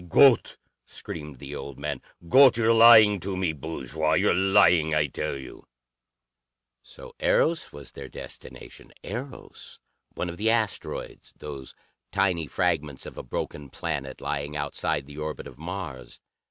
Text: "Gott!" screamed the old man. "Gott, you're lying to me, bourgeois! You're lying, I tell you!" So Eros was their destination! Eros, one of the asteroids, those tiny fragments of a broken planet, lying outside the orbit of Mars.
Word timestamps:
"Gott!" 0.09 0.57
screamed 0.87 1.37
the 1.37 1.53
old 1.55 1.77
man. 1.77 2.01
"Gott, 2.27 2.57
you're 2.57 2.73
lying 2.73 3.19
to 3.19 3.37
me, 3.37 3.53
bourgeois! 3.53 4.13
You're 4.13 4.33
lying, 4.33 4.95
I 4.95 5.05
tell 5.05 5.37
you!" 5.37 5.67
So 6.81 7.13
Eros 7.19 7.71
was 7.71 7.91
their 7.91 8.09
destination! 8.09 8.91
Eros, 9.03 9.77
one 10.15 10.27
of 10.27 10.37
the 10.37 10.49
asteroids, 10.49 11.35
those 11.37 11.75
tiny 12.11 12.47
fragments 12.47 13.05
of 13.05 13.15
a 13.15 13.21
broken 13.21 13.69
planet, 13.69 14.21
lying 14.21 14.57
outside 14.57 15.05
the 15.05 15.19
orbit 15.19 15.45
of 15.45 15.59
Mars. 15.59 16.19